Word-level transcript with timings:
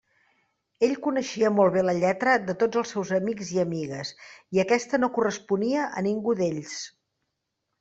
Ell 0.85 0.93
coneixia 1.07 1.51
molt 1.57 1.75
bé 1.75 1.83
la 1.83 1.95
lletra 1.97 2.33
de 2.47 2.55
tots 2.63 2.79
els 2.81 2.95
seus 2.95 3.13
amics 3.19 3.53
i 3.57 3.61
amigues 3.65 4.15
i 4.59 4.65
aquesta 4.65 5.03
no 5.05 5.13
corresponia 5.21 5.87
a 6.01 6.05
ningú 6.11 6.39
d'ells. 6.43 6.77